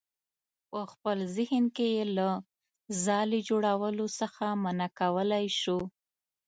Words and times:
په 0.69 0.79
خپل 0.91 1.17
ذهن 1.37 1.63
کې 1.75 1.87
یې 1.95 2.05
له 2.17 2.29
ځالې 3.05 3.39
جوړولو 3.49 4.05
څخه 4.19 4.45
منع 4.63 4.89
کولی 4.99 5.45
شو. 5.59 5.79